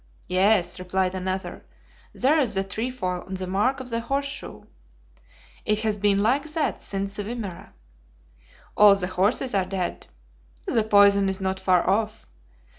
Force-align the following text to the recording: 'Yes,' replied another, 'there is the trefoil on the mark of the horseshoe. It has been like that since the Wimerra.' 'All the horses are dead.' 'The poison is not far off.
'Yes,' 0.27 0.79
replied 0.79 1.13
another, 1.13 1.63
'there 2.11 2.39
is 2.39 2.55
the 2.55 2.63
trefoil 2.63 3.23
on 3.27 3.35
the 3.35 3.45
mark 3.45 3.79
of 3.79 3.91
the 3.91 3.99
horseshoe. 3.99 4.63
It 5.63 5.81
has 5.81 5.95
been 5.95 6.23
like 6.23 6.51
that 6.53 6.81
since 6.81 7.17
the 7.17 7.23
Wimerra.' 7.23 7.73
'All 8.75 8.95
the 8.95 9.05
horses 9.05 9.53
are 9.53 9.63
dead.' 9.63 10.07
'The 10.65 10.85
poison 10.85 11.29
is 11.29 11.39
not 11.39 11.59
far 11.59 11.87
off. 11.87 12.25